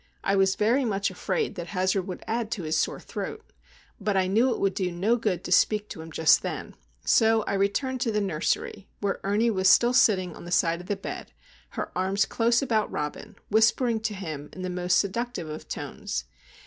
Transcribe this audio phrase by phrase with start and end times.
[0.23, 3.45] I was very much afraid that Hazard would add to his sore throat;
[3.99, 6.73] but I knew it would do no good to speak to him just then,
[7.05, 10.87] so I returned to the nursery, where Ernie was still sitting on the side of
[10.87, 11.33] the bed,
[11.77, 16.23] her arms close about Robin, whispering to him in the most seductive of tones.